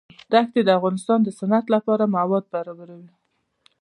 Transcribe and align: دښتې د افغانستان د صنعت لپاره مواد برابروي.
دښتې 0.31 0.61
د 0.63 0.69
افغانستان 0.77 1.19
د 1.23 1.29
صنعت 1.39 1.65
لپاره 1.75 2.03
مواد 2.15 2.43
برابروي. 2.53 3.11